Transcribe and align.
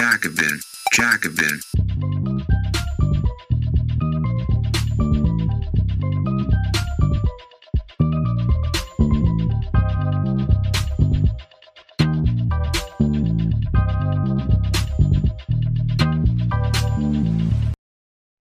Jacobin, 0.00 0.60
Jacobin. 0.92 1.60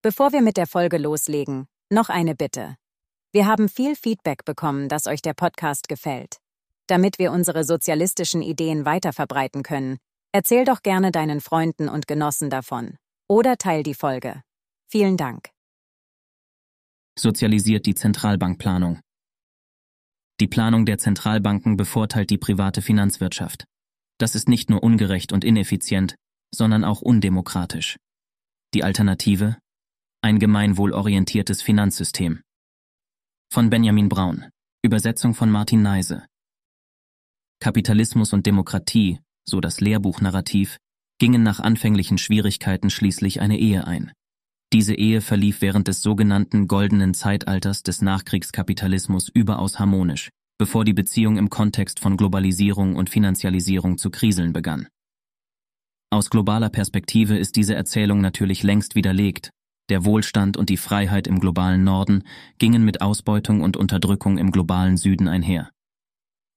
Bevor 0.02 0.32
wir 0.32 0.42
mit 0.42 0.56
der 0.56 0.66
Folge 0.66 0.98
loslegen, 0.98 1.68
noch 1.90 2.08
eine 2.08 2.36
Bitte. 2.36 2.78
Wir 3.34 3.48
haben 3.48 3.68
viel 3.68 3.98
Feedback 3.98 4.46
bekommen, 4.46 4.88
dass 4.88 5.08
euch 5.08 5.22
der 5.22 5.34
Podcast 5.34 5.90
gefällt. 5.90 6.38
Damit 6.88 7.20
wir 7.20 7.34
unsere 7.34 7.66
sozialistischen 7.66 8.42
Ideen 8.42 8.86
weiterverbreiten 8.86 9.62
können, 9.62 9.98
erzähl 10.32 10.66
doch 10.66 10.82
gerne 10.82 11.12
deinen 11.12 11.42
Freunden 11.42 11.90
und 11.90 12.08
Genossen 12.08 12.50
davon. 12.50 12.98
Oder 13.28 13.58
teil 13.58 13.84
die 13.84 13.94
Folge. 13.94 14.42
Vielen 14.90 15.18
Dank. 15.18 15.50
Sozialisiert 17.18 17.86
die 17.86 17.96
Zentralbankplanung. 17.96 19.02
Die 20.40 20.48
Planung 20.48 20.86
der 20.86 20.98
Zentralbanken 20.98 21.76
bevorteilt 21.76 22.30
die 22.30 22.38
private 22.38 22.82
Finanzwirtschaft. 22.82 23.66
Das 24.18 24.36
ist 24.36 24.48
nicht 24.48 24.70
nur 24.70 24.84
ungerecht 24.84 25.32
und 25.34 25.44
ineffizient, 25.44 26.16
sondern 26.54 26.84
auch 26.84 27.02
undemokratisch. 27.02 27.98
Die 28.74 28.84
Alternative? 28.84 29.58
Ein 30.22 30.40
gemeinwohlorientiertes 30.40 31.62
Finanzsystem. 31.62 32.42
Von 33.52 33.70
Benjamin 33.70 34.10
Braun. 34.10 34.50
Übersetzung 34.82 35.34
von 35.34 35.50
Martin 35.52 35.82
Neise. 35.82 36.26
Kapitalismus 37.60 38.32
und 38.32 38.46
Demokratie, 38.46 39.20
so 39.46 39.60
das 39.62 39.82
Lehrbuchnarrativ, 39.82 40.78
gingen 41.20 41.44
nach 41.44 41.60
anfänglichen 41.60 42.18
Schwierigkeiten 42.18 42.90
schließlich 42.90 43.42
eine 43.42 43.58
Ehe 43.58 43.86
ein. 43.86 44.12
Diese 44.72 44.94
Ehe 44.94 45.22
verlief 45.22 45.62
während 45.62 45.88
des 45.88 46.02
sogenannten 46.02 46.68
goldenen 46.68 47.14
Zeitalters 47.14 47.84
des 47.84 48.02
Nachkriegskapitalismus 48.02 49.30
überaus 49.30 49.80
harmonisch, 49.80 50.30
bevor 50.58 50.86
die 50.86 50.94
Beziehung 50.94 51.38
im 51.38 51.50
Kontext 51.50 52.00
von 52.00 52.18
Globalisierung 52.18 52.96
und 52.96 53.10
Finanzialisierung 53.10 53.98
zu 53.98 54.12
kriseln 54.12 54.54
begann. 54.54 54.88
Aus 56.12 56.30
globaler 56.30 56.70
Perspektive 56.70 57.38
ist 57.38 57.56
diese 57.56 57.76
Erzählung 57.76 58.22
natürlich 58.22 58.64
längst 58.64 58.96
widerlegt 58.96 59.52
der 59.90 60.06
Wohlstand 60.06 60.56
und 60.56 60.70
die 60.70 60.78
Freiheit 60.78 61.28
im 61.28 61.40
globalen 61.40 61.84
Norden 61.84 62.24
gingen 62.60 62.86
mit 62.86 63.02
Ausbeutung 63.02 63.62
und 63.62 63.76
Unterdrückung 63.76 64.38
im 64.38 64.52
globalen 64.52 64.98
Süden 64.98 65.28
einher. 65.28 65.72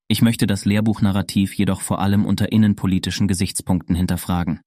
Ich 0.09 0.23
möchte 0.23 0.47
das 0.47 0.65
Lehrbuchnarrativ 0.65 1.55
jedoch 1.55 1.81
vor 1.81 2.01
allem 2.01 2.25
unter 2.25 2.53
innenpolitischen 2.53 3.29
Gesichtspunkten 3.29 3.95
hinterfragen. 3.95 4.61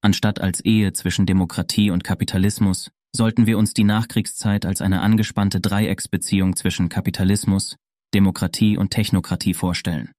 Anstatt 0.00 0.40
als 0.40 0.60
Ehe 0.60 0.92
zwischen 0.92 1.26
Demokratie 1.26 1.90
und 1.90 2.04
Kapitalismus 2.04 2.90
sollten 3.14 3.46
wir 3.46 3.58
uns 3.58 3.74
die 3.74 3.84
Nachkriegszeit 3.84 4.66
als 4.66 4.80
eine 4.80 5.00
angespannte 5.00 5.60
Dreiecksbeziehung 5.60 6.54
zwischen 6.56 6.88
Kapitalismus, 6.88 7.76
Demokratie 8.14 8.76
und 8.76 8.90
Technokratie 8.90 9.54
vorstellen. 9.54 10.12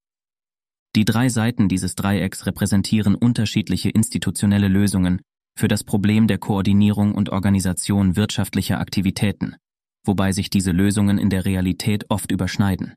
Die 0.95 1.05
drei 1.05 1.29
Seiten 1.29 1.69
dieses 1.69 1.95
Dreiecks 1.95 2.45
repräsentieren 2.45 3.15
unterschiedliche 3.15 3.89
institutionelle 3.89 4.67
Lösungen 4.67 5.21
für 5.57 5.67
das 5.67 5.83
Problem 5.83 6.27
der 6.27 6.39
Koordinierung 6.39 7.13
und 7.13 7.29
Organisation 7.29 8.15
wirtschaftlicher 8.15 8.79
Aktivitäten, 8.79 9.55
wobei 10.05 10.31
sich 10.31 10.49
diese 10.49 10.71
Lösungen 10.71 11.17
in 11.17 11.29
der 11.29 11.45
Realität 11.45 12.09
oft 12.09 12.31
überschneiden. 12.31 12.95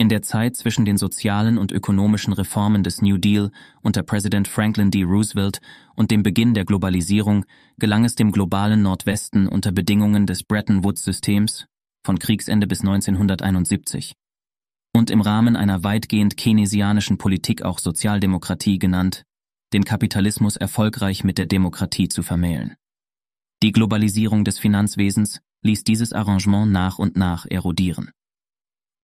In 0.00 0.08
der 0.08 0.22
Zeit 0.22 0.56
zwischen 0.56 0.84
den 0.84 0.96
sozialen 0.96 1.58
und 1.58 1.72
ökonomischen 1.72 2.32
Reformen 2.32 2.84
des 2.84 3.02
New 3.02 3.18
Deal 3.18 3.50
unter 3.82 4.04
Präsident 4.04 4.46
Franklin 4.46 4.92
D. 4.92 5.02
Roosevelt 5.02 5.60
und 5.96 6.12
dem 6.12 6.22
Beginn 6.22 6.54
der 6.54 6.64
Globalisierung 6.64 7.44
gelang 7.78 8.04
es 8.04 8.14
dem 8.14 8.30
globalen 8.30 8.82
Nordwesten 8.82 9.48
unter 9.48 9.72
Bedingungen 9.72 10.26
des 10.26 10.44
Bretton 10.44 10.84
Woods-Systems 10.84 11.66
von 12.06 12.20
Kriegsende 12.20 12.68
bis 12.68 12.80
1971 12.80 14.14
und 14.94 15.10
im 15.10 15.20
Rahmen 15.20 15.56
einer 15.56 15.82
weitgehend 15.82 16.36
keynesianischen 16.36 17.18
Politik 17.18 17.62
auch 17.62 17.80
Sozialdemokratie 17.80 18.78
genannt, 18.78 19.24
den 19.72 19.84
Kapitalismus 19.84 20.56
erfolgreich 20.56 21.24
mit 21.24 21.38
der 21.38 21.46
Demokratie 21.46 22.08
zu 22.08 22.22
vermählen. 22.22 22.76
Die 23.64 23.72
Globalisierung 23.72 24.44
des 24.44 24.60
Finanzwesens 24.60 25.40
ließ 25.62 25.82
dieses 25.82 26.12
Arrangement 26.12 26.70
nach 26.70 26.98
und 27.00 27.16
nach 27.16 27.46
erodieren. 27.46 28.12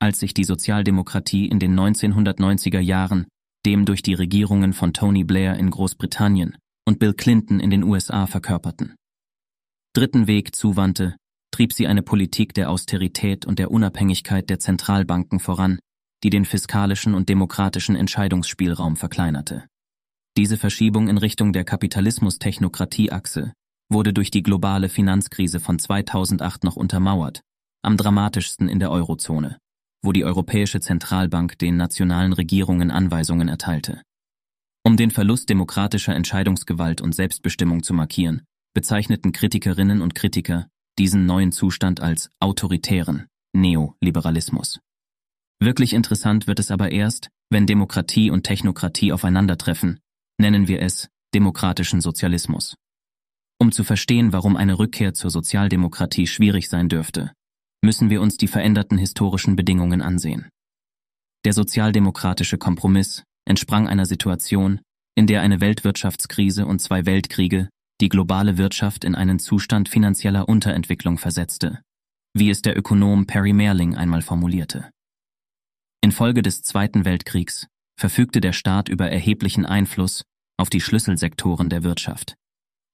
Als 0.00 0.20
sich 0.20 0.34
die 0.34 0.44
Sozialdemokratie 0.44 1.46
in 1.46 1.58
den 1.58 1.78
1990er 1.78 2.80
Jahren 2.80 3.26
dem 3.64 3.84
durch 3.84 4.02
die 4.02 4.14
Regierungen 4.14 4.72
von 4.72 4.92
Tony 4.92 5.24
Blair 5.24 5.56
in 5.56 5.70
Großbritannien 5.70 6.56
und 6.86 6.98
Bill 6.98 7.14
Clinton 7.14 7.60
in 7.60 7.70
den 7.70 7.82
USA 7.82 8.26
verkörperten. 8.26 8.94
Dritten 9.94 10.26
Weg 10.26 10.54
zuwandte, 10.54 11.16
trieb 11.50 11.72
sie 11.72 11.86
eine 11.86 12.02
Politik 12.02 12.52
der 12.54 12.70
Austerität 12.70 13.46
und 13.46 13.58
der 13.58 13.70
Unabhängigkeit 13.70 14.50
der 14.50 14.58
Zentralbanken 14.58 15.40
voran, 15.40 15.78
die 16.22 16.30
den 16.30 16.44
fiskalischen 16.44 17.14
und 17.14 17.28
demokratischen 17.28 17.96
Entscheidungsspielraum 17.96 18.96
verkleinerte. 18.96 19.64
Diese 20.36 20.56
Verschiebung 20.56 21.08
in 21.08 21.16
Richtung 21.16 21.52
der 21.52 21.64
Kapitalismus-Technokratie-Achse 21.64 23.52
wurde 23.88 24.12
durch 24.12 24.30
die 24.30 24.42
globale 24.42 24.88
Finanzkrise 24.88 25.60
von 25.60 25.78
2008 25.78 26.64
noch 26.64 26.76
untermauert, 26.76 27.40
am 27.82 27.96
dramatischsten 27.96 28.68
in 28.68 28.80
der 28.80 28.90
Eurozone, 28.90 29.58
wo 30.04 30.12
die 30.12 30.24
Europäische 30.24 30.80
Zentralbank 30.80 31.58
den 31.58 31.76
nationalen 31.76 32.32
Regierungen 32.32 32.90
Anweisungen 32.90 33.48
erteilte. 33.48 34.02
Um 34.84 34.96
den 34.96 35.10
Verlust 35.10 35.48
demokratischer 35.48 36.14
Entscheidungsgewalt 36.14 37.00
und 37.00 37.14
Selbstbestimmung 37.14 37.82
zu 37.82 37.94
markieren, 37.94 38.42
bezeichneten 38.74 39.32
Kritikerinnen 39.32 40.02
und 40.02 40.14
Kritiker 40.14 40.68
diesen 40.98 41.26
neuen 41.26 41.52
Zustand 41.52 42.00
als 42.00 42.30
autoritären 42.38 43.26
Neoliberalismus. 43.54 44.80
Wirklich 45.60 45.92
interessant 45.92 46.46
wird 46.46 46.58
es 46.58 46.70
aber 46.70 46.92
erst, 46.92 47.30
wenn 47.50 47.66
Demokratie 47.66 48.30
und 48.30 48.44
Technokratie 48.44 49.12
aufeinandertreffen 49.12 50.00
nennen 50.38 50.68
wir 50.68 50.82
es 50.82 51.08
demokratischen 51.34 52.00
Sozialismus. 52.00 52.76
Um 53.58 53.72
zu 53.72 53.84
verstehen, 53.84 54.32
warum 54.32 54.56
eine 54.56 54.78
Rückkehr 54.78 55.14
zur 55.14 55.30
Sozialdemokratie 55.30 56.26
schwierig 56.26 56.68
sein 56.68 56.88
dürfte, 56.88 57.32
müssen 57.84 58.10
wir 58.10 58.20
uns 58.20 58.36
die 58.36 58.48
veränderten 58.48 58.98
historischen 58.98 59.56
Bedingungen 59.56 60.02
ansehen. 60.02 60.48
Der 61.44 61.52
sozialdemokratische 61.52 62.58
Kompromiss 62.58 63.22
entsprang 63.44 63.86
einer 63.86 64.06
Situation, 64.06 64.80
in 65.14 65.26
der 65.26 65.42
eine 65.42 65.60
Weltwirtschaftskrise 65.60 66.66
und 66.66 66.80
zwei 66.80 67.06
Weltkriege 67.06 67.68
die 68.00 68.08
globale 68.08 68.58
Wirtschaft 68.58 69.04
in 69.04 69.14
einen 69.14 69.38
Zustand 69.38 69.88
finanzieller 69.88 70.48
Unterentwicklung 70.48 71.18
versetzte, 71.18 71.80
wie 72.34 72.50
es 72.50 72.60
der 72.60 72.76
Ökonom 72.76 73.26
Perry 73.26 73.52
Merling 73.52 73.94
einmal 73.94 74.22
formulierte. 74.22 74.90
Infolge 76.00 76.42
des 76.42 76.62
Zweiten 76.62 77.04
Weltkriegs 77.04 77.68
verfügte 77.98 78.40
der 78.40 78.52
Staat 78.52 78.88
über 78.88 79.10
erheblichen 79.10 79.64
Einfluss 79.64 80.24
auf 80.56 80.70
die 80.70 80.80
Schlüsselsektoren 80.80 81.68
der 81.68 81.84
Wirtschaft. 81.84 82.34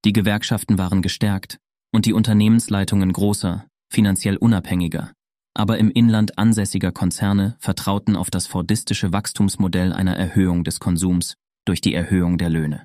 Die 0.05 0.13
Gewerkschaften 0.13 0.79
waren 0.79 1.01
gestärkt 1.03 1.59
und 1.93 2.07
die 2.07 2.13
Unternehmensleitungen 2.13 3.13
großer, 3.13 3.67
finanziell 3.91 4.37
unabhängiger, 4.37 5.13
aber 5.55 5.79
im 5.79 5.91
Inland 5.91 6.39
ansässiger 6.39 6.93
Konzerne 6.93 7.57
vertrauten 7.59 8.17
auf 8.17 8.31
das 8.31 8.47
fordistische 8.47 9.13
Wachstumsmodell 9.13 9.93
einer 9.93 10.17
Erhöhung 10.17 10.65
des 10.65 10.81
Konsums 10.81 11.35
durch 11.67 11.81
die 11.81 11.95
Erhöhung 11.95 12.39
der 12.39 12.49
Löhne. 12.49 12.85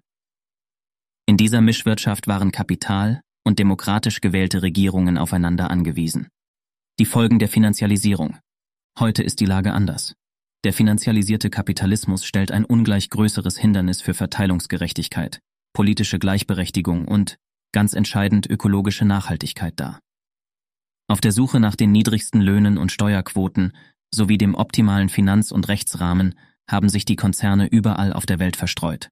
In 1.27 1.38
dieser 1.38 1.61
Mischwirtschaft 1.61 2.27
waren 2.27 2.51
Kapital 2.51 3.21
und 3.44 3.59
demokratisch 3.59 4.21
gewählte 4.21 4.61
Regierungen 4.61 5.17
aufeinander 5.17 5.69
angewiesen. 5.69 6.27
Die 6.99 7.05
Folgen 7.05 7.39
der 7.39 7.49
Finanzialisierung. 7.49 8.38
Heute 8.99 9.23
ist 9.23 9.39
die 9.39 9.45
Lage 9.45 9.73
anders. 9.73 10.13
Der 10.63 10.73
finanzialisierte 10.73 11.49
Kapitalismus 11.49 12.25
stellt 12.25 12.51
ein 12.51 12.65
ungleich 12.65 13.09
größeres 13.09 13.57
Hindernis 13.57 14.01
für 14.01 14.13
Verteilungsgerechtigkeit, 14.13 15.39
politische 15.73 16.17
Gleichberechtigung 16.17 17.07
und, 17.07 17.38
ganz 17.71 17.94
entscheidend, 17.94 18.50
ökologische 18.50 19.06
Nachhaltigkeit 19.06 19.74
dar. 19.80 20.00
Auf 21.07 21.22
der 21.22 21.31
Suche 21.31 21.60
nach 21.60 21.75
den 21.75 21.92
niedrigsten 21.92 22.42
Löhnen 22.42 22.78
und 22.78 22.92
Steuerquoten 22.92 23.74
sowie 24.13 24.38
dem 24.38 24.56
optimalen 24.56 25.10
Finanz- 25.10 25.52
und 25.52 25.68
Rechtsrahmen 25.68 26.36
haben 26.68 26.90
sich 26.90 27.06
die 27.06 27.16
Konzerne 27.16 27.68
überall 27.68 28.12
auf 28.12 28.25
der 28.25 28.40
Welt 28.40 28.56
verstreut. 28.56 29.10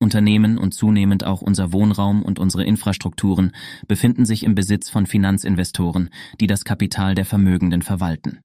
Unternehmen 0.00 0.58
und 0.58 0.74
zunehmend 0.74 1.24
auch 1.24 1.40
unser 1.40 1.72
Wohnraum 1.72 2.22
und 2.22 2.38
unsere 2.40 2.64
Infrastrukturen 2.64 3.52
befinden 3.86 4.26
sich 4.26 4.42
im 4.42 4.56
Besitz 4.56 4.90
von 4.90 5.06
Finanzinvestoren, 5.06 6.10
die 6.40 6.48
das 6.48 6.64
Kapital 6.64 7.14
der 7.14 7.24
Vermögenden 7.24 7.82
verwalten. 7.82 8.40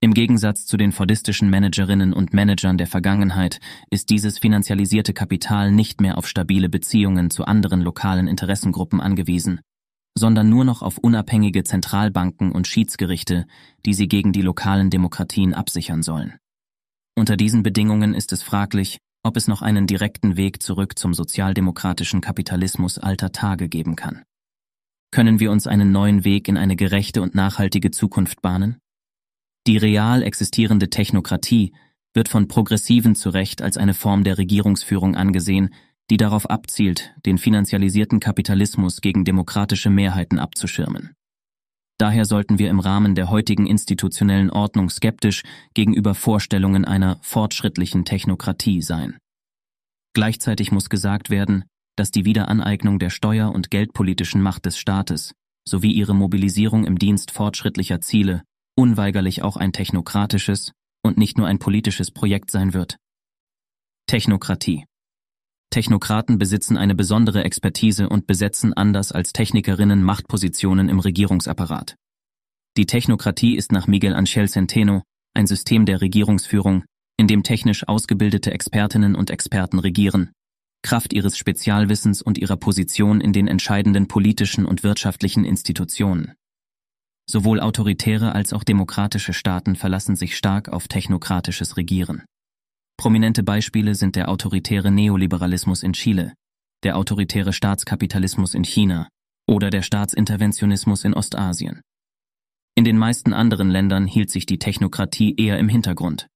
Im 0.00 0.14
Gegensatz 0.14 0.66
zu 0.66 0.76
den 0.76 0.92
fordistischen 0.92 1.50
Managerinnen 1.50 2.12
und 2.12 2.32
Managern 2.32 2.78
der 2.78 2.86
Vergangenheit 2.86 3.60
ist 3.90 4.10
dieses 4.10 4.38
finanzialisierte 4.38 5.12
Kapital 5.12 5.72
nicht 5.72 6.00
mehr 6.00 6.16
auf 6.16 6.28
stabile 6.28 6.68
Beziehungen 6.68 7.30
zu 7.30 7.44
anderen 7.44 7.82
lokalen 7.82 8.26
Interessengruppen 8.26 9.00
angewiesen, 9.00 9.60
sondern 10.16 10.48
nur 10.48 10.64
noch 10.64 10.82
auf 10.82 10.98
unabhängige 10.98 11.64
Zentralbanken 11.64 12.52
und 12.52 12.66
Schiedsgerichte, 12.66 13.46
die 13.84 13.94
sie 13.94 14.08
gegen 14.08 14.32
die 14.32 14.42
lokalen 14.42 14.90
Demokratien 14.90 15.54
absichern 15.54 16.02
sollen. 16.02 16.38
Unter 17.16 17.36
diesen 17.36 17.62
Bedingungen 17.62 18.14
ist 18.14 18.32
es 18.32 18.42
fraglich, 18.42 18.98
ob 19.22 19.36
es 19.36 19.48
noch 19.48 19.62
einen 19.62 19.86
direkten 19.86 20.36
Weg 20.36 20.62
zurück 20.62 20.98
zum 20.98 21.14
sozialdemokratischen 21.14 22.20
Kapitalismus 22.20 22.98
alter 22.98 23.32
Tage 23.32 23.68
geben 23.68 23.96
kann. 23.96 24.22
Können 25.10 25.40
wir 25.40 25.50
uns 25.50 25.66
einen 25.66 25.92
neuen 25.92 26.24
Weg 26.24 26.48
in 26.48 26.56
eine 26.56 26.74
gerechte 26.74 27.22
und 27.22 27.34
nachhaltige 27.34 27.90
Zukunft 27.90 28.40
bahnen? 28.40 28.78
Die 29.66 29.76
real 29.76 30.22
existierende 30.22 30.90
Technokratie 30.90 31.72
wird 32.14 32.28
von 32.28 32.48
Progressiven 32.48 33.14
zu 33.14 33.30
Recht 33.30 33.62
als 33.62 33.76
eine 33.76 33.94
Form 33.94 34.24
der 34.24 34.38
Regierungsführung 34.38 35.14
angesehen, 35.14 35.74
die 36.12 36.18
darauf 36.18 36.50
abzielt, 36.50 37.14
den 37.24 37.38
finanzialisierten 37.38 38.20
Kapitalismus 38.20 39.00
gegen 39.00 39.24
demokratische 39.24 39.88
Mehrheiten 39.88 40.38
abzuschirmen. 40.38 41.14
Daher 41.98 42.26
sollten 42.26 42.58
wir 42.58 42.68
im 42.68 42.80
Rahmen 42.80 43.14
der 43.14 43.30
heutigen 43.30 43.66
institutionellen 43.66 44.50
Ordnung 44.50 44.90
skeptisch 44.90 45.42
gegenüber 45.72 46.14
Vorstellungen 46.14 46.84
einer 46.84 47.16
fortschrittlichen 47.22 48.04
Technokratie 48.04 48.82
sein. 48.82 49.16
Gleichzeitig 50.12 50.70
muss 50.70 50.90
gesagt 50.90 51.30
werden, 51.30 51.64
dass 51.96 52.10
die 52.10 52.26
Wiederaneignung 52.26 52.98
der 52.98 53.08
steuer- 53.08 53.54
und 53.54 53.70
geldpolitischen 53.70 54.42
Macht 54.42 54.66
des 54.66 54.76
Staates 54.76 55.32
sowie 55.66 55.92
ihre 55.92 56.14
Mobilisierung 56.14 56.84
im 56.84 56.98
Dienst 56.98 57.30
fortschrittlicher 57.30 58.02
Ziele 58.02 58.42
unweigerlich 58.76 59.42
auch 59.42 59.56
ein 59.56 59.72
technokratisches 59.72 60.72
und 61.02 61.16
nicht 61.16 61.38
nur 61.38 61.46
ein 61.46 61.58
politisches 61.58 62.10
Projekt 62.10 62.50
sein 62.50 62.74
wird. 62.74 62.98
Technokratie 64.06 64.84
Technokraten 65.72 66.38
besitzen 66.38 66.76
eine 66.76 66.94
besondere 66.94 67.44
Expertise 67.44 68.08
und 68.08 68.26
besetzen 68.26 68.74
anders 68.74 69.10
als 69.10 69.32
Technikerinnen 69.32 70.02
Machtpositionen 70.02 70.88
im 70.88 71.00
Regierungsapparat. 71.00 71.96
Die 72.76 72.86
Technokratie 72.86 73.56
ist 73.56 73.72
nach 73.72 73.86
Miguel 73.86 74.14
Angel 74.14 74.48
Centeno 74.48 75.02
ein 75.34 75.46
System 75.46 75.86
der 75.86 76.02
Regierungsführung, 76.02 76.84
in 77.16 77.26
dem 77.26 77.42
technisch 77.42 77.88
ausgebildete 77.88 78.52
Expertinnen 78.52 79.14
und 79.14 79.30
Experten 79.30 79.78
regieren, 79.78 80.30
Kraft 80.82 81.14
ihres 81.14 81.38
Spezialwissens 81.38 82.20
und 82.20 82.36
ihrer 82.36 82.56
Position 82.56 83.20
in 83.20 83.32
den 83.32 83.48
entscheidenden 83.48 84.08
politischen 84.08 84.66
und 84.66 84.82
wirtschaftlichen 84.82 85.44
Institutionen. 85.44 86.34
Sowohl 87.26 87.60
autoritäre 87.60 88.34
als 88.34 88.52
auch 88.52 88.64
demokratische 88.64 89.32
Staaten 89.32 89.74
verlassen 89.74 90.16
sich 90.16 90.36
stark 90.36 90.68
auf 90.68 90.86
technokratisches 90.86 91.78
Regieren. 91.78 92.24
Prominente 92.96 93.42
Beispiele 93.42 93.94
sind 93.94 94.16
der 94.16 94.28
autoritäre 94.28 94.90
Neoliberalismus 94.90 95.82
in 95.82 95.92
Chile, 95.92 96.34
der 96.82 96.96
autoritäre 96.96 97.52
Staatskapitalismus 97.52 98.54
in 98.54 98.64
China 98.64 99.08
oder 99.48 99.70
der 99.70 99.82
Staatsinterventionismus 99.82 101.04
in 101.04 101.14
Ostasien. 101.14 101.80
In 102.74 102.84
den 102.84 102.96
meisten 102.96 103.32
anderen 103.32 103.70
Ländern 103.70 104.06
hielt 104.06 104.30
sich 104.30 104.46
die 104.46 104.58
Technokratie 104.58 105.34
eher 105.36 105.58
im 105.58 105.68
Hintergrund. 105.68 106.26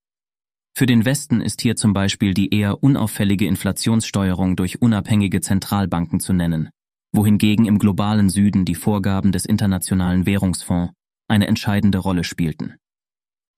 Für 0.76 0.84
den 0.84 1.06
Westen 1.06 1.40
ist 1.40 1.62
hier 1.62 1.76
zum 1.76 1.94
Beispiel 1.94 2.34
die 2.34 2.52
eher 2.52 2.82
unauffällige 2.82 3.46
Inflationssteuerung 3.46 4.56
durch 4.56 4.82
unabhängige 4.82 5.40
Zentralbanken 5.40 6.20
zu 6.20 6.34
nennen, 6.34 6.68
wohingegen 7.12 7.64
im 7.64 7.78
globalen 7.78 8.28
Süden 8.28 8.66
die 8.66 8.74
Vorgaben 8.74 9.32
des 9.32 9.46
Internationalen 9.46 10.26
Währungsfonds 10.26 10.92
eine 11.28 11.46
entscheidende 11.46 11.98
Rolle 11.98 12.24
spielten. 12.24 12.74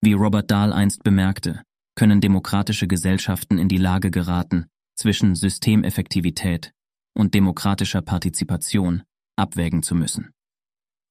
Wie 0.01 0.13
Robert 0.13 0.51
Dahl 0.53 0.73
einst 0.73 1.03
bemerkte, 1.03 1.63
können 1.99 2.21
demokratische 2.21 2.87
Gesellschaften 2.87 3.59
in 3.59 3.69
die 3.69 3.77
Lage 3.77 4.13
geraten, 4.13 4.67
zwischen 4.95 5.35
Systemeffektivität 5.35 6.73
und 7.13 7.35
demokratischer 7.35 8.03
Partizipation 8.03 9.03
abwägen 9.37 9.83
zu 9.83 9.97
müssen. 9.97 10.31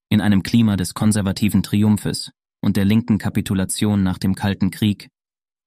In 0.10 0.22
einem 0.22 0.44
Klima 0.44 0.78
des 0.78 0.94
konservativen 0.94 1.62
Triumphes 1.62 2.31
und 2.62 2.78
der 2.78 2.86
linken 2.86 3.18
Kapitulation 3.18 4.01
nach 4.01 4.18
dem 4.18 4.34
Kalten 4.34 4.72
Krieg 4.72 5.10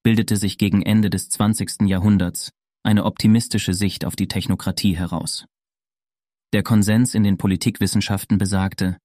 bildete 0.02 0.38
sich 0.38 0.56
gegen 0.56 0.80
Ende 0.80 1.10
des 1.10 1.28
20. 1.28 1.82
Jahrhunderts 1.82 2.50
eine 2.82 3.04
optimistische 3.04 3.74
Sicht 3.74 4.06
auf 4.06 4.16
die 4.16 4.26
Technokratie 4.26 4.96
heraus. 4.96 5.44
Der 6.54 6.62
Konsens 6.62 7.14
in 7.14 7.24
den 7.24 7.36
Politikwissenschaften 7.36 8.38
besagte, 8.38 8.96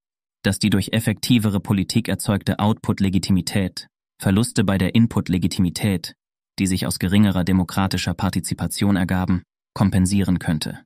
dass 0.43 0.59
die 0.59 0.69
durch 0.69 0.93
effektivere 0.93 1.59
Politik 1.59 2.07
erzeugte 2.07 2.59
Output-Legitimität 2.59 3.89
Verluste 4.19 4.63
bei 4.63 4.77
der 4.77 4.95
Input-Legitimität, 4.95 6.15
die 6.59 6.67
sich 6.67 6.87
aus 6.87 6.99
geringerer 6.99 7.43
demokratischer 7.43 8.13
Partizipation 8.13 8.95
ergaben, 8.95 9.43
kompensieren 9.73 10.39
könnte. 10.39 10.83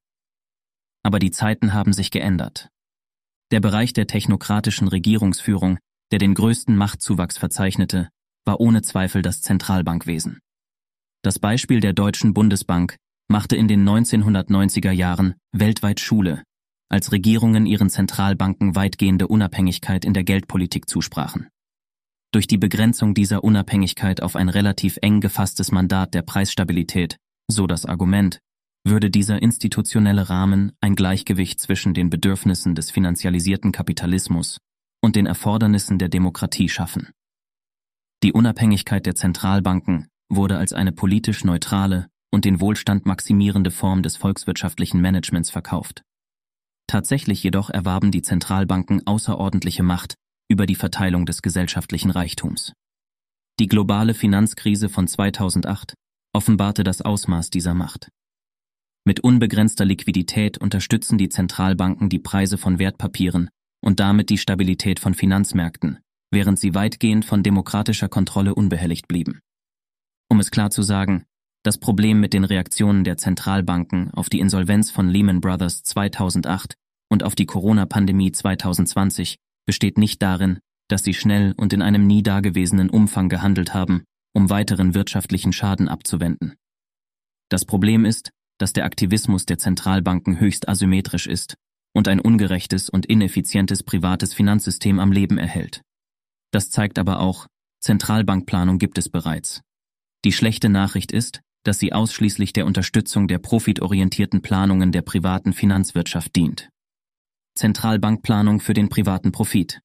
Aber 1.04 1.20
die 1.20 1.32
Zeiten 1.32 1.74
haben 1.74 1.94
sich 1.94 2.12
geändert. 2.12 2.70
Der 3.52 3.60
Bereich 3.60 3.94
der 3.94 4.08
technokratischen 4.08 4.88
Regierungsführung, 4.88 5.80
der 6.12 6.20
den 6.20 6.34
größten 6.34 6.76
Machtzuwachs 6.76 7.38
verzeichnete, 7.38 8.10
war 8.46 8.60
ohne 8.60 8.82
Zweifel 8.82 9.22
das 9.22 9.42
Zentralbankwesen. 9.42 10.40
Das 11.24 11.40
Beispiel 11.40 11.80
der 11.80 11.94
Deutschen 11.94 12.34
Bundesbank 12.34 12.96
machte 13.28 13.56
in 13.56 13.68
den 13.68 13.88
1990er 13.88 14.92
Jahren 14.92 15.36
weltweit 15.52 16.00
Schule, 16.00 16.44
als 16.90 17.12
Regierungen 17.12 17.66
ihren 17.66 17.90
Zentralbanken 17.90 18.76
weitgehende 18.76 19.28
Unabhängigkeit 19.28 20.06
in 20.06 20.14
der 20.14 20.24
Geldpolitik 20.24 20.90
zusprachen. 20.90 21.50
Durch 22.32 22.46
die 22.46 22.60
Begrenzung 22.60 23.16
dieser 23.16 23.44
Unabhängigkeit 23.44 24.22
auf 24.22 24.36
ein 24.36 24.50
relativ 24.50 25.00
eng 25.02 25.20
gefasstes 25.20 25.72
Mandat 25.72 26.14
der 26.14 26.22
Preisstabilität, 26.22 27.18
so 27.48 27.66
das 27.66 27.86
Argument, 27.86 28.40
würde 28.86 29.10
dieser 29.10 29.42
institutionelle 29.42 30.30
Rahmen 30.30 30.72
ein 30.80 30.96
Gleichgewicht 30.96 31.60
zwischen 31.60 31.94
den 31.94 32.10
Bedürfnissen 32.10 32.76
des 32.76 32.92
finanzialisierten 32.92 33.72
Kapitalismus 33.72 34.60
und 35.02 35.16
den 35.16 35.26
Erfordernissen 35.26 35.98
der 35.98 36.10
Demokratie 36.10 36.70
schaffen. 36.70 37.10
Die 38.24 38.34
Unabhängigkeit 38.34 39.06
der 39.06 39.16
Zentralbanken 39.16 40.08
wurde 40.30 40.58
als 40.58 40.74
eine 40.74 40.92
politisch 40.92 41.44
neutrale 41.44 42.10
und 42.32 42.46
den 42.46 42.62
Wohlstand 42.62 43.06
maximierende 43.06 43.72
Form 43.72 44.04
des 44.04 44.18
volkswirtschaftlichen 44.18 45.02
Managements 45.02 45.50
verkauft. 45.50 46.04
Tatsächlich 46.86 47.42
jedoch 47.42 47.70
erwarben 47.70 48.12
die 48.12 48.22
Zentralbanken 48.22 49.06
außerordentliche 49.08 49.84
Macht 49.84 50.16
über 50.50 50.66
die 50.66 50.76
Verteilung 50.76 51.26
des 51.26 51.42
gesellschaftlichen 51.42 52.12
Reichtums. 52.12 52.74
Die 53.60 53.68
globale 53.68 54.14
Finanzkrise 54.14 54.90
von 54.90 55.08
2008 55.08 55.94
offenbarte 56.34 56.84
das 56.84 57.02
Ausmaß 57.02 57.50
dieser 57.50 57.74
Macht. 57.74 58.10
Mit 59.06 59.22
unbegrenzter 59.22 59.86
Liquidität 59.86 60.58
unterstützen 60.58 61.18
die 61.18 61.30
Zentralbanken 61.30 62.10
die 62.10 62.20
Preise 62.20 62.58
von 62.58 62.80
Wertpapieren 62.80 63.50
und 63.82 64.00
damit 64.00 64.30
die 64.30 64.38
Stabilität 64.38 65.00
von 65.00 65.14
Finanzmärkten, 65.14 66.00
während 66.32 66.60
sie 66.60 66.76
weitgehend 66.76 67.26
von 67.26 67.44
demokratischer 67.44 68.10
Kontrolle 68.10 68.56
unbehelligt 68.56 69.08
blieben. 69.08 69.40
Um 70.30 70.40
es 70.40 70.52
klar 70.52 70.70
zu 70.70 70.82
sagen, 70.82 71.26
das 71.64 71.78
Problem 71.78 72.20
mit 72.20 72.34
den 72.34 72.44
Reaktionen 72.44 73.04
der 73.04 73.18
Zentralbanken 73.18 74.12
auf 74.12 74.30
die 74.30 74.40
Insolvenz 74.40 74.92
von 74.92 75.10
Lehman 75.10 75.42
Brothers 75.42 75.84
2008 75.84 76.76
und 77.10 77.24
auf 77.24 77.36
die 77.36 77.46
Corona-Pandemie 77.46 78.32
2020 78.32 79.38
besteht 79.70 80.00
nicht 80.00 80.24
darin, 80.24 80.58
dass 80.88 81.04
sie 81.04 81.14
schnell 81.14 81.54
und 81.56 81.74
in 81.74 81.84
einem 81.84 82.08
nie 82.08 82.24
dagewesenen 82.24 82.90
Umfang 82.90 83.30
gehandelt 83.30 83.76
haben, 83.76 84.04
um 84.34 84.50
weiteren 84.50 84.96
wirtschaftlichen 84.96 85.54
Schaden 85.54 85.88
abzuwenden. 85.88 86.56
Das 87.50 87.66
Problem 87.66 88.04
ist, 88.04 88.32
dass 88.58 88.74
der 88.74 88.86
Aktivismus 88.86 89.46
der 89.46 89.60
Zentralbanken 89.60 90.40
höchst 90.40 90.68
asymmetrisch 90.68 91.28
ist 91.28 91.54
und 91.94 92.08
ein 92.08 92.20
ungerechtes 92.20 92.90
und 92.90 93.06
ineffizientes 93.06 93.84
privates 93.84 94.34
Finanzsystem 94.34 94.98
am 94.98 95.12
Leben 95.12 95.38
erhält. 95.38 95.84
Das 96.50 96.72
zeigt 96.72 96.98
aber 96.98 97.20
auch, 97.20 97.46
Zentralbankplanung 97.80 98.80
gibt 98.80 98.98
es 98.98 99.08
bereits. 99.08 99.62
Die 100.26 100.32
schlechte 100.32 100.70
Nachricht 100.70 101.12
ist, 101.12 101.42
dass 101.64 101.78
sie 101.78 101.94
ausschließlich 101.94 102.54
der 102.54 102.66
Unterstützung 102.66 103.28
der 103.28 103.38
profitorientierten 103.38 104.42
Planungen 104.42 104.92
der 104.92 105.04
privaten 105.04 105.54
Finanzwirtschaft 105.54 106.36
dient. 106.36 106.70
Zentralbankplanung 107.56 108.60
für 108.60 108.74
den 108.74 108.90
privaten 108.90 109.32
Profit. 109.32 109.82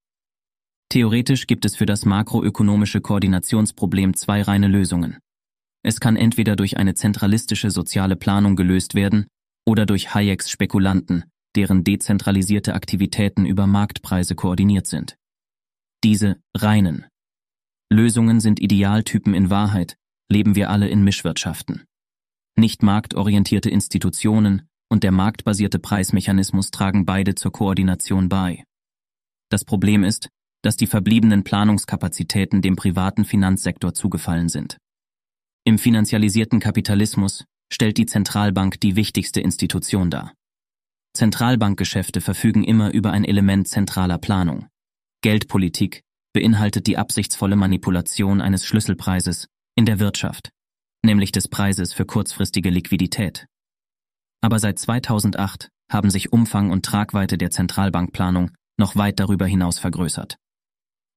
Theoretisch 0.89 1.47
gibt 1.47 1.65
es 1.65 1.77
für 1.77 1.87
das 1.87 2.05
makroökonomische 2.05 3.01
Koordinationsproblem 3.01 4.15
zwei 4.15 4.43
reine 4.43 4.69
Lösungen. 4.69 5.19
Es 5.83 6.01
kann 6.01 6.17
entweder 6.17 6.57
durch 6.57 6.77
eine 6.77 6.95
zentralistische 6.95 7.71
soziale 7.71 8.17
Planung 8.17 8.57
gelöst 8.57 8.95
werden 8.95 9.27
oder 9.67 9.87
durch 9.87 10.15
Hayeks 10.15 10.51
Spekulanten, 10.51 11.25
deren 11.57 11.85
dezentralisierte 11.85 12.75
Aktivitäten 12.75 13.47
über 13.47 13.67
Marktpreise 13.67 14.35
koordiniert 14.35 14.87
sind. 14.87 15.17
Diese 16.03 16.37
reinen 16.57 17.07
Lösungen 17.93 18.41
sind 18.41 18.61
Idealtypen 18.61 19.35
in 19.35 19.51
Wahrheit, 19.51 19.97
leben 20.31 20.55
wir 20.55 20.71
alle 20.71 20.89
in 20.89 21.05
Mischwirtschaften. 21.05 21.85
Nicht 22.57 22.83
marktorientierte 22.83 23.71
Institutionen, 23.71 24.69
und 24.89 25.03
der 25.03 25.13
marktbasierte 25.13 25.79
Preismechanismus 25.79 26.71
tragen 26.71 27.05
beide 27.05 27.35
zur 27.35 27.53
Koordination 27.53 28.29
bei. 28.29 28.65
Das 29.51 29.65
Problem 29.65 30.05
ist, 30.05 30.29
dass 30.63 30.77
die 30.77 30.87
verbliebenen 30.87 31.45
Planungskapazitäten 31.45 32.63
dem 32.63 32.77
privaten 32.77 33.25
Finanzsektor 33.25 33.93
zugefallen 33.93 34.49
sind. 34.49 34.79
Im 35.65 35.79
finanzialisierten 35.79 36.61
Kapitalismus 36.61 37.45
stellt 37.73 37.99
die 37.99 38.07
Zentralbank 38.07 38.81
die 38.81 38.97
wichtigste 38.97 39.41
Institution 39.41 40.11
dar. 40.11 40.33
Zentralbankgeschäfte 41.15 42.21
verfügen 42.21 42.65
immer 42.65 42.93
über 42.93 43.13
ein 43.13 43.25
Element 43.25 43.69
zentraler 43.69 44.19
Planung. 44.19 44.67
Geldpolitik 45.23 46.03
beinhaltet 46.33 46.87
die 46.87 46.99
absichtsvolle 46.99 47.57
Manipulation 47.57 48.41
eines 48.41 48.67
Schlüsselpreises 48.67 49.49
in 49.77 49.87
der 49.87 50.01
Wirtschaft, 50.01 50.51
nämlich 51.05 51.31
des 51.31 51.49
Preises 51.49 51.93
für 51.93 52.05
kurzfristige 52.05 52.71
Liquidität. 52.71 53.47
Aber 54.41 54.59
seit 54.59 54.79
2008 54.79 55.69
haben 55.91 56.11
sich 56.11 56.33
Umfang 56.33 56.71
und 56.71 56.85
Tragweite 56.85 57.39
der 57.39 57.51
Zentralbankplanung 57.51 58.51
noch 58.79 58.97
weit 58.97 59.21
darüber 59.21 59.47
hinaus 59.47 59.79
vergrößert. 59.79 60.37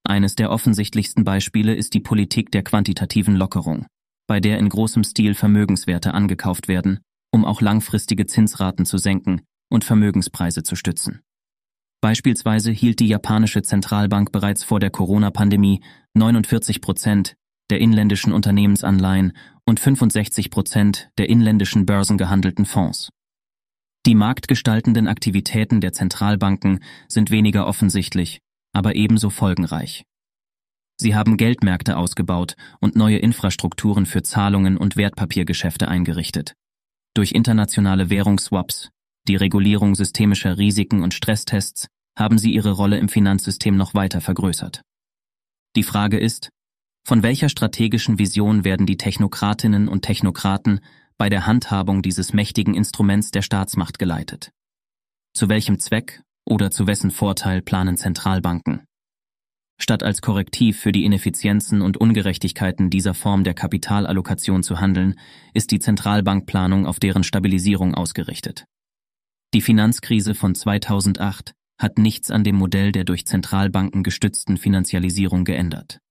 Eines 0.04 0.36
der 0.36 0.52
offensichtlichsten 0.52 1.24
Beispiele 1.24 1.74
ist 1.74 1.94
die 1.94 2.00
Politik 2.00 2.52
der 2.52 2.64
quantitativen 2.64 3.36
Lockerung, 3.36 3.88
bei 4.28 4.40
der 4.40 4.60
in 4.60 4.70
großem 4.70 5.04
Stil 5.04 5.34
Vermögenswerte 5.34 6.14
angekauft 6.14 6.68
werden, 6.68 7.00
um 7.32 7.46
auch 7.46 7.62
langfristige 7.62 8.26
Zinsraten 8.26 8.86
zu 8.86 8.98
senken 8.98 9.42
und 9.70 9.84
Vermögenspreise 9.84 10.64
zu 10.64 10.76
stützen. 10.76 11.22
Beispielsweise 12.00 12.72
hielt 12.72 13.00
die 13.00 13.08
japanische 13.08 13.64
Zentralbank 13.64 14.32
bereits 14.32 14.64
vor 14.64 14.80
der 14.80 14.92
Corona-Pandemie 14.92 15.82
49 16.14 16.80
Prozent 16.80 17.36
der 17.70 17.80
inländischen 17.80 18.34
Unternehmensanleihen 18.34 19.34
und 19.66 19.80
65 19.80 20.50
Prozent 20.50 21.10
der 21.18 21.30
inländischen 21.30 21.86
börsengehandelten 21.86 22.66
Fonds. 22.66 23.10
Die 24.06 24.16
marktgestaltenden 24.16 25.08
Aktivitäten 25.08 25.82
der 25.82 25.92
Zentralbanken 25.92 26.80
sind 27.10 27.30
weniger 27.30 27.68
offensichtlich, 27.68 28.40
aber 28.74 28.96
ebenso 28.96 29.30
folgenreich. 29.30 30.06
Sie 31.00 31.14
haben 31.14 31.38
Geldmärkte 31.38 31.98
ausgebaut 31.98 32.56
und 32.80 32.96
neue 32.96 33.18
Infrastrukturen 33.18 34.06
für 34.06 34.24
Zahlungen 34.24 34.78
und 34.78 34.96
Wertpapiergeschäfte 34.96 35.88
eingerichtet. 35.88 36.54
Durch 37.14 37.34
internationale 37.34 38.10
Währungsswaps, 38.10 38.90
die 39.28 39.36
Regulierung 39.36 39.94
systemischer 39.94 40.58
Risiken 40.58 41.04
und 41.04 41.14
Stresstests 41.14 41.88
haben 42.18 42.38
sie 42.38 42.52
ihre 42.52 42.72
Rolle 42.72 42.98
im 42.98 43.10
Finanzsystem 43.10 43.76
noch 43.76 43.94
weiter 43.94 44.22
vergrößert. 44.22 44.82
Die 45.76 45.84
Frage 45.84 46.18
ist, 46.18 46.50
von 47.08 47.24
welcher 47.24 47.48
strategischen 47.48 48.20
Vision 48.20 48.66
werden 48.66 48.86
die 48.86 48.98
Technokratinnen 48.98 49.88
und 49.88 50.02
Technokraten 50.02 50.82
bei 51.18 51.30
der 51.30 51.48
Handhabung 51.48 52.02
dieses 52.02 52.34
mächtigen 52.34 52.74
Instruments 52.74 53.32
der 53.32 53.42
Staatsmacht 53.44 53.98
geleitet? 53.98 54.52
Zu 55.34 55.48
welchem 55.48 55.80
Zweck 55.80 56.22
oder 56.44 56.70
zu 56.70 56.86
wessen 56.86 57.12
Vorteil 57.12 57.62
planen 57.62 57.96
Zentralbanken? 57.96 58.84
Statt 59.80 60.04
als 60.04 60.22
Korrektiv 60.22 60.82
für 60.82 60.92
die 60.92 61.06
Ineffizienzen 61.06 61.82
und 61.82 61.96
Ungerechtigkeiten 61.96 62.90
dieser 62.90 63.14
Form 63.14 63.46
der 63.46 63.54
Kapitalallokation 63.54 64.62
zu 64.62 64.82
handeln, 64.82 65.18
ist 65.54 65.72
die 65.72 65.80
Zentralbankplanung 65.80 66.86
auf 66.86 67.00
deren 67.00 67.24
Stabilisierung 67.24 67.96
ausgerichtet. 67.96 68.66
Die 69.54 69.62
Finanzkrise 69.62 70.36
von 70.36 70.56
2008 70.56 71.54
hat 71.80 72.00
nichts 72.00 72.32
an 72.32 72.44
dem 72.44 72.58
Modell 72.58 72.92
der 72.92 73.06
durch 73.06 73.26
Zentralbanken 73.26 74.04
gestützten 74.04 74.58
Finanzialisierung 74.58 75.46
geändert. 75.46 76.02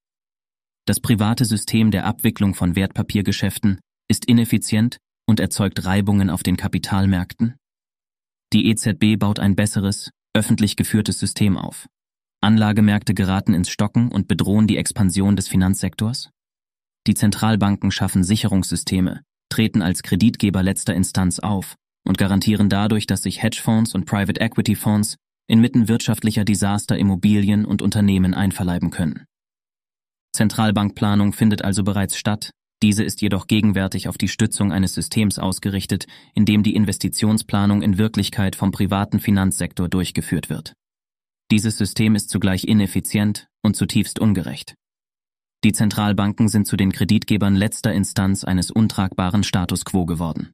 Das 0.86 1.00
private 1.00 1.44
System 1.44 1.90
der 1.90 2.06
Abwicklung 2.06 2.54
von 2.54 2.76
Wertpapiergeschäften 2.76 3.80
ist 4.08 4.24
ineffizient 4.24 4.98
und 5.28 5.40
erzeugt 5.40 5.84
Reibungen 5.84 6.30
auf 6.30 6.44
den 6.44 6.56
Kapitalmärkten. 6.56 7.56
Die 8.52 8.70
EZB 8.70 9.18
baut 9.18 9.40
ein 9.40 9.56
besseres, 9.56 10.10
öffentlich 10.32 10.76
geführtes 10.76 11.18
System 11.18 11.56
auf. 11.56 11.88
Anlagemärkte 12.40 13.14
geraten 13.14 13.52
ins 13.52 13.68
Stocken 13.68 14.12
und 14.12 14.28
bedrohen 14.28 14.68
die 14.68 14.76
Expansion 14.76 15.34
des 15.34 15.48
Finanzsektors. 15.48 16.30
Die 17.08 17.14
Zentralbanken 17.14 17.90
schaffen 17.90 18.22
Sicherungssysteme, 18.22 19.22
treten 19.48 19.82
als 19.82 20.04
Kreditgeber 20.04 20.62
letzter 20.62 20.94
Instanz 20.94 21.40
auf 21.40 21.74
und 22.06 22.18
garantieren 22.18 22.68
dadurch, 22.68 23.06
dass 23.06 23.24
sich 23.24 23.42
Hedgefonds 23.42 23.94
und 23.94 24.04
Private 24.04 24.40
Equity 24.40 24.76
Fonds 24.76 25.16
inmitten 25.48 25.88
wirtschaftlicher 25.88 26.44
Desaster 26.44 26.96
Immobilien 26.96 27.64
und 27.64 27.82
Unternehmen 27.82 28.34
einverleiben 28.34 28.90
können. 28.90 29.24
Zentralbankplanung 30.36 31.32
findet 31.32 31.62
also 31.62 31.82
bereits 31.82 32.16
statt, 32.16 32.50
diese 32.82 33.02
ist 33.02 33.22
jedoch 33.22 33.46
gegenwärtig 33.46 34.06
auf 34.06 34.18
die 34.18 34.28
Stützung 34.28 34.70
eines 34.70 34.92
Systems 34.94 35.38
ausgerichtet, 35.38 36.06
in 36.34 36.44
dem 36.44 36.62
die 36.62 36.74
Investitionsplanung 36.74 37.80
in 37.80 37.96
Wirklichkeit 37.96 38.54
vom 38.54 38.70
privaten 38.70 39.18
Finanzsektor 39.18 39.88
durchgeführt 39.88 40.50
wird. 40.50 40.74
Dieses 41.50 41.78
System 41.78 42.14
ist 42.14 42.28
zugleich 42.28 42.64
ineffizient 42.64 43.48
und 43.62 43.76
zutiefst 43.76 44.18
ungerecht. 44.18 44.74
Die 45.64 45.72
Zentralbanken 45.72 46.48
sind 46.48 46.66
zu 46.66 46.76
den 46.76 46.92
Kreditgebern 46.92 47.56
letzter 47.56 47.94
Instanz 47.94 48.44
eines 48.44 48.70
untragbaren 48.70 49.42
Status 49.42 49.86
quo 49.86 50.04
geworden. 50.04 50.52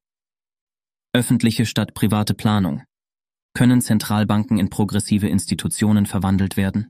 Öffentliche 1.12 1.66
statt 1.66 1.92
private 1.92 2.34
Planung. 2.34 2.84
Können 3.52 3.80
Zentralbanken 3.80 4.58
in 4.58 4.70
progressive 4.70 5.28
Institutionen 5.28 6.06
verwandelt 6.06 6.56
werden? 6.56 6.88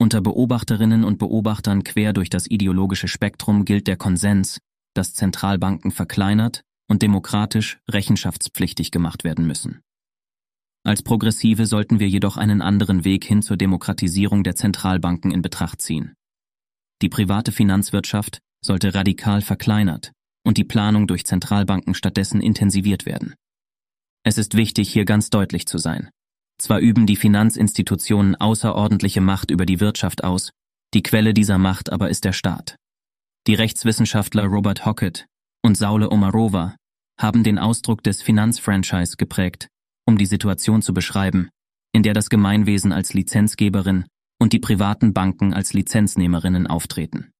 Unter 0.00 0.20
Beobachterinnen 0.20 1.02
und 1.02 1.18
Beobachtern 1.18 1.82
quer 1.82 2.12
durch 2.12 2.30
das 2.30 2.48
ideologische 2.48 3.08
Spektrum 3.08 3.64
gilt 3.64 3.88
der 3.88 3.96
Konsens, 3.96 4.60
dass 4.94 5.12
Zentralbanken 5.14 5.90
verkleinert 5.90 6.62
und 6.88 7.02
demokratisch 7.02 7.78
rechenschaftspflichtig 7.90 8.92
gemacht 8.92 9.24
werden 9.24 9.46
müssen. 9.46 9.80
Als 10.84 11.02
Progressive 11.02 11.66
sollten 11.66 11.98
wir 11.98 12.08
jedoch 12.08 12.36
einen 12.36 12.62
anderen 12.62 13.04
Weg 13.04 13.24
hin 13.24 13.42
zur 13.42 13.56
Demokratisierung 13.56 14.44
der 14.44 14.54
Zentralbanken 14.54 15.32
in 15.32 15.42
Betracht 15.42 15.82
ziehen. 15.82 16.14
Die 17.02 17.08
private 17.08 17.52
Finanzwirtschaft 17.52 18.38
sollte 18.64 18.94
radikal 18.94 19.42
verkleinert 19.42 20.12
und 20.44 20.58
die 20.58 20.64
Planung 20.64 21.06
durch 21.06 21.26
Zentralbanken 21.26 21.94
stattdessen 21.94 22.40
intensiviert 22.40 23.04
werden. 23.04 23.34
Es 24.24 24.38
ist 24.38 24.54
wichtig, 24.56 24.92
hier 24.92 25.04
ganz 25.04 25.30
deutlich 25.30 25.66
zu 25.66 25.78
sein. 25.78 26.08
Zwar 26.60 26.80
üben 26.80 27.06
die 27.06 27.16
Finanzinstitutionen 27.16 28.34
außerordentliche 28.34 29.20
Macht 29.20 29.50
über 29.50 29.64
die 29.64 29.80
Wirtschaft 29.80 30.24
aus, 30.24 30.50
die 30.94 31.02
Quelle 31.02 31.34
dieser 31.34 31.58
Macht 31.58 31.92
aber 31.92 32.10
ist 32.10 32.24
der 32.24 32.32
Staat. 32.32 32.76
Die 33.46 33.54
Rechtswissenschaftler 33.54 34.44
Robert 34.44 34.84
Hockett 34.84 35.26
und 35.62 35.76
Saule 35.76 36.10
Omarova 36.10 36.76
haben 37.20 37.44
den 37.44 37.58
Ausdruck 37.58 38.02
des 38.02 38.22
Finanzfranchise 38.22 39.16
geprägt, 39.16 39.68
um 40.06 40.18
die 40.18 40.26
Situation 40.26 40.82
zu 40.82 40.94
beschreiben, 40.94 41.48
in 41.92 42.02
der 42.02 42.14
das 42.14 42.30
Gemeinwesen 42.30 42.92
als 42.92 43.14
Lizenzgeberin 43.14 44.06
und 44.40 44.52
die 44.52 44.58
privaten 44.58 45.12
Banken 45.12 45.52
als 45.52 45.72
Lizenznehmerinnen 45.72 46.66
auftreten. 46.66 47.30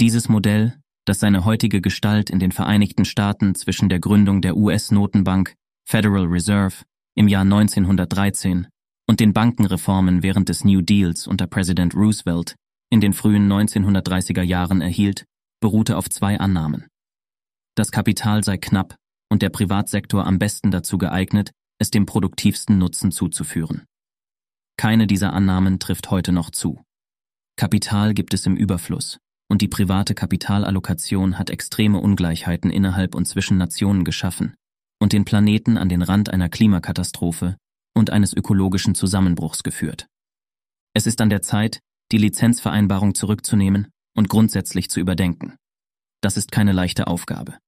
Dieses 0.00 0.28
Modell, 0.28 0.78
das 1.04 1.20
seine 1.20 1.44
heutige 1.44 1.80
Gestalt 1.80 2.30
in 2.30 2.38
den 2.38 2.52
Vereinigten 2.52 3.04
Staaten 3.04 3.54
zwischen 3.54 3.88
der 3.88 3.98
Gründung 3.98 4.42
der 4.42 4.56
US-Notenbank 4.56 5.54
Federal 5.84 6.26
Reserve 6.26 6.84
im 7.18 7.26
Jahr 7.26 7.42
1913 7.42 8.68
und 9.08 9.18
den 9.18 9.32
Bankenreformen 9.32 10.22
während 10.22 10.48
des 10.48 10.64
New 10.64 10.82
Deals 10.82 11.26
unter 11.26 11.48
Präsident 11.48 11.96
Roosevelt 11.96 12.54
in 12.90 13.00
den 13.00 13.12
frühen 13.12 13.50
1930er 13.52 14.42
Jahren 14.42 14.80
erhielt, 14.80 15.24
beruhte 15.60 15.96
auf 15.96 16.08
zwei 16.08 16.38
Annahmen. 16.38 16.86
Das 17.74 17.90
Kapital 17.90 18.44
sei 18.44 18.56
knapp 18.56 18.94
und 19.28 19.42
der 19.42 19.48
Privatsektor 19.48 20.24
am 20.24 20.38
besten 20.38 20.70
dazu 20.70 20.96
geeignet, 20.96 21.50
es 21.80 21.90
dem 21.90 22.06
produktivsten 22.06 22.78
Nutzen 22.78 23.10
zuzuführen. 23.10 23.82
Keine 24.76 25.08
dieser 25.08 25.32
Annahmen 25.32 25.80
trifft 25.80 26.12
heute 26.12 26.30
noch 26.30 26.50
zu. 26.50 26.80
Kapital 27.56 28.14
gibt 28.14 28.32
es 28.32 28.46
im 28.46 28.56
Überfluss, 28.56 29.18
und 29.50 29.60
die 29.60 29.68
private 29.68 30.14
Kapitalallokation 30.14 31.36
hat 31.36 31.50
extreme 31.50 32.00
Ungleichheiten 32.00 32.70
innerhalb 32.70 33.16
und 33.16 33.26
zwischen 33.26 33.58
Nationen 33.58 34.04
geschaffen, 34.04 34.54
und 35.00 35.12
den 35.12 35.24
Planeten 35.24 35.76
an 35.78 35.88
den 35.88 36.02
Rand 36.02 36.30
einer 36.30 36.48
Klimakatastrophe 36.48 37.56
und 37.94 38.10
eines 38.10 38.32
ökologischen 38.32 38.94
Zusammenbruchs 38.94 39.62
geführt. 39.62 40.06
Es 40.94 41.06
ist 41.06 41.20
an 41.20 41.30
der 41.30 41.42
Zeit, 41.42 41.80
die 42.12 42.18
Lizenzvereinbarung 42.18 43.14
zurückzunehmen 43.14 43.88
und 44.16 44.28
grundsätzlich 44.28 44.90
zu 44.90 45.00
überdenken. 45.00 45.54
Das 46.20 46.36
ist 46.36 46.50
keine 46.50 46.72
leichte 46.72 47.06
Aufgabe. 47.06 47.58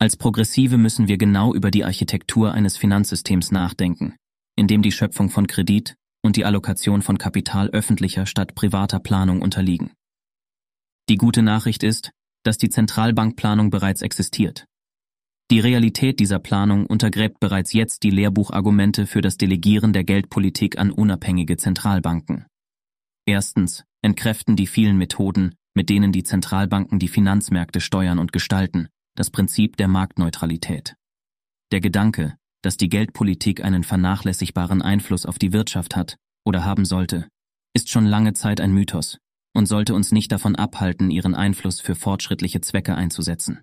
Als 0.00 0.16
Progressive 0.16 0.78
müssen 0.78 1.08
wir 1.08 1.18
genau 1.18 1.54
über 1.54 1.70
die 1.70 1.84
Architektur 1.84 2.52
eines 2.52 2.76
Finanzsystems 2.76 3.50
nachdenken, 3.50 4.16
in 4.56 4.66
dem 4.66 4.82
die 4.82 4.92
Schöpfung 4.92 5.28
von 5.28 5.46
Kredit 5.46 5.96
und 6.22 6.36
die 6.36 6.44
Allokation 6.44 7.02
von 7.02 7.18
Kapital 7.18 7.68
öffentlicher 7.70 8.26
statt 8.26 8.54
privater 8.54 9.00
Planung 9.00 9.42
unterliegen. 9.42 9.92
Die 11.08 11.16
gute 11.16 11.42
Nachricht 11.42 11.82
ist, 11.82 12.10
dass 12.44 12.58
die 12.58 12.68
Zentralbankplanung 12.68 13.70
bereits 13.70 14.02
existiert 14.02 14.66
die 15.50 15.60
Realität 15.60 16.20
dieser 16.20 16.38
Planung 16.38 16.84
untergräbt 16.86 17.40
bereits 17.40 17.72
jetzt 17.72 18.02
die 18.02 18.10
Lehrbuchargumente 18.10 19.06
für 19.06 19.22
das 19.22 19.38
Delegieren 19.38 19.94
der 19.94 20.04
Geldpolitik 20.04 20.78
an 20.78 20.90
unabhängige 20.90 21.56
Zentralbanken. 21.56 22.46
Erstens 23.26 23.84
entkräften 24.02 24.56
die 24.56 24.66
vielen 24.66 24.98
Methoden, 24.98 25.54
mit 25.74 25.88
denen 25.88 26.12
die 26.12 26.22
Zentralbanken 26.22 26.98
die 26.98 27.08
Finanzmärkte 27.08 27.80
steuern 27.80 28.18
und 28.18 28.32
gestalten, 28.32 28.88
das 29.16 29.30
Prinzip 29.30 29.76
der 29.76 29.88
Marktneutralität. 29.88 30.96
Der 31.72 31.80
Gedanke, 31.80 32.36
dass 32.62 32.76
die 32.76 32.88
Geldpolitik 32.88 33.64
einen 33.64 33.84
vernachlässigbaren 33.84 34.82
Einfluss 34.82 35.24
auf 35.24 35.38
die 35.38 35.52
Wirtschaft 35.52 35.96
hat 35.96 36.16
oder 36.44 36.64
haben 36.64 36.84
sollte, 36.84 37.28
ist 37.74 37.88
schon 37.88 38.06
lange 38.06 38.34
Zeit 38.34 38.60
ein 38.60 38.72
Mythos 38.72 39.18
und 39.54 39.66
sollte 39.66 39.94
uns 39.94 40.12
nicht 40.12 40.30
davon 40.30 40.56
abhalten, 40.56 41.10
ihren 41.10 41.34
Einfluss 41.34 41.80
für 41.80 41.94
fortschrittliche 41.94 42.60
Zwecke 42.60 42.94
einzusetzen. 42.94 43.60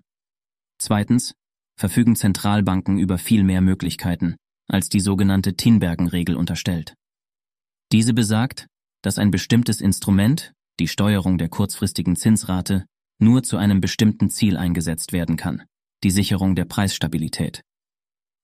Zweitens 0.78 1.34
verfügen 1.76 2.16
Zentralbanken 2.16 2.98
über 2.98 3.18
viel 3.18 3.44
mehr 3.44 3.60
Möglichkeiten, 3.60 4.36
als 4.68 4.88
die 4.88 5.00
sogenannte 5.00 5.54
Tinbergen-Regel 5.54 6.36
unterstellt. 6.36 6.94
Diese 7.92 8.14
besagt, 8.14 8.66
dass 9.02 9.18
ein 9.18 9.30
bestimmtes 9.30 9.80
Instrument, 9.80 10.52
die 10.80 10.88
Steuerung 10.88 11.38
der 11.38 11.48
kurzfristigen 11.48 12.16
Zinsrate, 12.16 12.86
nur 13.18 13.42
zu 13.42 13.56
einem 13.56 13.80
bestimmten 13.80 14.30
Ziel 14.30 14.56
eingesetzt 14.56 15.12
werden 15.12 15.36
kann, 15.36 15.62
die 16.02 16.10
Sicherung 16.10 16.54
der 16.54 16.64
Preisstabilität. 16.64 17.62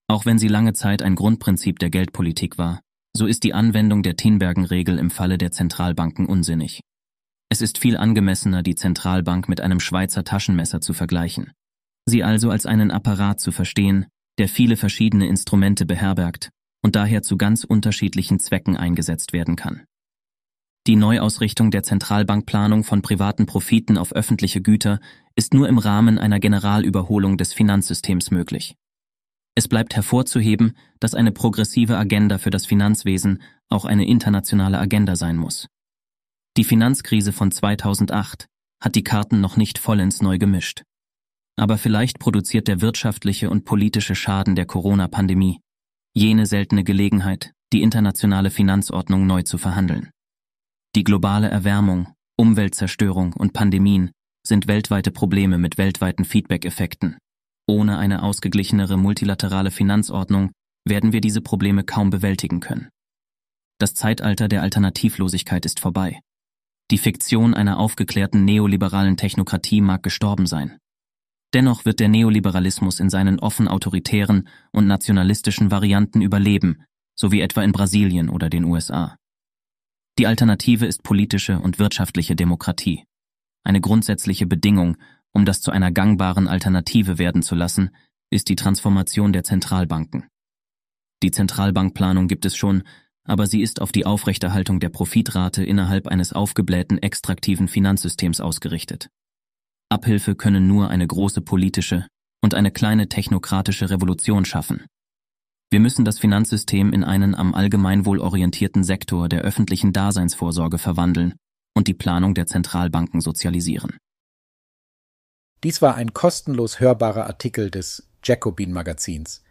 Auch 0.09 0.25
wenn 0.25 0.39
sie 0.39 0.49
lange 0.49 0.73
Zeit 0.73 1.03
ein 1.03 1.15
Grundprinzip 1.15 1.79
der 1.79 1.91
Geldpolitik 1.91 2.59
war, 2.59 2.81
so 3.15 3.27
ist 3.27 3.45
die 3.45 3.55
Anwendung 3.55 4.03
der 4.03 4.17
Tinbergen-Regel 4.17 4.99
im 4.99 5.11
Falle 5.11 5.37
der 5.37 5.51
Zentralbanken 5.51 6.27
unsinnig. 6.27 6.81
Es 7.51 7.61
ist 7.61 7.79
viel 7.79 7.99
angemessener, 7.99 8.62
die 8.62 8.75
Zentralbank 8.75 9.49
mit 9.49 9.61
einem 9.61 9.81
Schweizer 9.81 10.25
Taschenmesser 10.25 10.81
zu 10.81 10.95
vergleichen. 10.95 11.53
Sie 12.07 12.25
also 12.25 12.51
als 12.51 12.67
einen 12.67 12.91
Apparat 12.91 13.41
zu 13.41 13.53
verstehen, 13.53 14.07
der 14.39 14.49
viele 14.49 14.77
verschiedene 14.77 15.27
Instrumente 15.27 15.87
beherbergt 15.87 16.51
und 16.83 16.97
daher 16.97 17.23
zu 17.23 17.37
ganz 17.37 17.65
unterschiedlichen 17.65 18.41
Zwecken 18.41 18.77
eingesetzt 18.77 19.33
werden 19.33 19.57
kann. 19.57 19.85
Die 20.89 20.97
Neuausrichtung 20.97 21.71
der 21.71 21.85
Zentralbankplanung 21.85 22.83
von 22.83 23.03
privaten 23.03 23.47
Profiten 23.47 23.97
auf 23.97 24.13
öffentliche 24.13 24.61
Güter 24.61 24.99
ist 25.37 25.55
nur 25.55 25.69
im 25.69 25.79
Rahmen 25.79 26.19
einer 26.19 26.41
Generalüberholung 26.41 27.39
des 27.39 27.53
Finanzsystems 27.53 28.33
möglich. 28.33 28.75
Es 29.55 29.69
bleibt 29.69 29.95
hervorzuheben, 29.95 30.77
dass 30.99 31.15
eine 31.15 31.31
progressive 31.31 31.97
Agenda 31.97 32.39
für 32.39 32.51
das 32.51 32.67
Finanzwesen 32.67 33.43
auch 33.69 33.85
eine 33.85 34.07
internationale 34.09 34.79
Agenda 34.79 35.15
sein 35.15 35.37
muss. 35.37 35.69
Die 36.57 36.65
Finanzkrise 36.65 37.33
von 37.33 37.53
2008 37.53 38.47
hat 38.83 38.95
die 38.97 39.05
Karten 39.05 39.41
noch 39.41 39.57
nicht 39.57 39.79
vollends 39.79 40.21
neu 40.21 40.39
gemischt. 40.39 40.83
Aber 41.57 41.79
vielleicht 41.79 42.19
produziert 42.19 42.69
der 42.69 42.81
wirtschaftliche 42.81 43.51
und 43.51 43.65
politische 43.65 44.15
Schaden 44.15 44.55
der 44.55 44.67
Corona-Pandemie 44.67 45.61
jene 46.15 46.47
seltene 46.47 46.85
Gelegenheit, 46.85 47.53
die 47.73 47.83
internationale 47.83 48.51
Finanzordnung 48.51 49.27
neu 49.27 49.43
zu 49.43 49.57
verhandeln. 49.57 50.11
Die 50.95 51.05
globale 51.05 51.49
Erwärmung, 51.49 52.13
Umweltzerstörung 52.37 53.33
und 53.33 53.55
Pandemien 53.55 54.11
sind 54.47 54.69
weltweite 54.69 55.11
Probleme 55.11 55.57
mit 55.57 55.79
weltweiten 55.79 56.25
Feedback-Effekten. 56.25 57.17
Ohne 57.67 57.97
eine 57.97 58.23
ausgeglichenere 58.23 58.99
multilaterale 58.99 59.71
Finanzordnung 59.71 60.51
werden 60.85 61.13
wir 61.13 61.21
diese 61.21 61.41
Probleme 61.41 61.85
kaum 61.85 62.11
bewältigen 62.11 62.61
können. 62.61 62.89
Das 63.79 63.95
Zeitalter 63.95 64.49
der 64.49 64.63
Alternativlosigkeit 64.63 65.65
ist 65.65 65.81
vorbei. 65.81 66.21
Die 66.91 66.99
Fiktion 66.99 67.55
einer 67.55 67.79
aufgeklärten 67.79 68.45
neoliberalen 68.45 69.17
Technokratie 69.17 69.81
mag 69.81 70.03
gestorben 70.03 70.47
sein. 70.47 70.77
Dennoch 71.55 71.85
wird 71.85 72.01
der 72.01 72.09
Neoliberalismus 72.09 72.99
in 72.99 73.11
seinen 73.11 73.39
offen 73.39 73.69
autoritären 73.69 74.49
und 74.71 74.87
nationalistischen 74.87 75.71
Varianten 75.71 76.23
überleben, 76.23 76.85
so 77.15 77.31
wie 77.31 77.41
etwa 77.41 77.63
in 77.63 77.73
Brasilien 77.73 78.31
oder 78.31 78.49
den 78.49 78.65
USA. 78.65 79.17
Die 80.19 80.27
Alternative 80.27 80.87
ist 80.87 81.03
politische 81.03 81.61
und 81.61 81.79
wirtschaftliche 81.79 82.37
Demokratie. 82.37 83.05
Eine 83.65 83.81
grundsätzliche 83.81 84.47
Bedingung, 84.47 84.97
um 85.33 85.45
das 85.45 85.61
zu 85.61 85.71
einer 85.71 85.93
gangbaren 85.93 86.49
Alternative 86.49 87.19
werden 87.19 87.43
zu 87.43 87.55
lassen, 87.55 87.91
ist 88.31 88.49
die 88.49 88.57
Transformation 88.57 89.33
der 89.33 89.45
Zentralbanken. 89.45 90.27
Die 91.23 91.31
Zentralbankplanung 91.31 92.29
gibt 92.29 92.45
es 92.45 92.57
schon, 92.57 92.83
aber 93.25 93.47
sie 93.47 93.63
ist 93.63 93.81
auf 93.81 93.93
die 93.93 94.05
Aufrechterhaltung 94.05 94.81
der 94.81 94.89
Profitrate 94.89 95.65
innerhalb 95.65 96.09
eines 96.09 96.33
aufgeblähten 96.33 96.99
extraktiven 96.99 97.69
Finanzsystems 97.69 98.41
ausgerichtet. 98.41 99.11
Abhilfe 99.93 100.35
können 100.35 100.67
nur 100.67 100.91
eine 100.91 101.07
große 101.07 101.41
politische 101.41 102.07
und 102.43 102.55
eine 102.55 102.73
kleine 102.73 103.09
technokratische 103.09 103.91
Revolution 103.91 104.45
schaffen, 104.45 104.87
wir 105.73 105.81
müssen 105.81 106.05
das 106.05 106.19
Finanzsystem 106.19 106.93
in 106.93 107.03
einen 107.03 107.35
am 107.35 107.55
Allgemeinwohl 107.55 108.21
orientierten 108.21 108.85
Sektor 108.85 109.31
der 109.31 109.41
öffentlichen 109.41 109.95
Daseinsvorsorge 109.95 110.77
verwandeln 110.77 111.33
und 111.75 111.89
die 111.89 111.95
Planung 111.95 112.35
der 112.35 112.47
Zentralbanken 112.47 113.23
sozialisieren. 113.23 113.97
Dies 115.65 115.81
war 115.81 115.95
ein 115.95 116.13
kostenlos 116.13 116.79
hörbarer 116.79 117.25
Artikel 117.25 117.71
des 117.71 118.07
Jacobin 118.23 118.71
Magazins. 118.71 119.43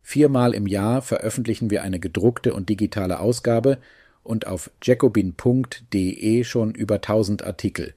Viermal 0.00 0.54
im 0.54 0.68
Jahr 0.68 1.02
veröffentlichen 1.02 1.70
wir 1.70 1.82
eine 1.82 1.98
gedruckte 1.98 2.54
und 2.54 2.68
digitale 2.68 3.18
Ausgabe 3.18 3.80
und 4.22 4.46
auf 4.46 4.70
jacobin.de 4.80 6.44
schon 6.44 6.72
über 6.72 6.94
1000 6.94 7.42
Artikel. 7.42 7.96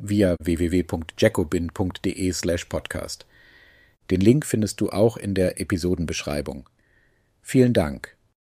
via 0.00 0.36
www.jacobin.de/podcast. 0.42 3.26
Den 4.10 4.20
Link 4.20 4.46
findest 4.46 4.80
du 4.80 4.90
auch 4.90 5.16
in 5.16 5.34
der 5.34 5.60
Episodenbeschreibung. 5.60 6.68
Vielen 7.42 7.72
Dank. 7.72 8.16